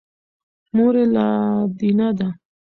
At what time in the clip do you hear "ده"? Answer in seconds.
2.17-2.27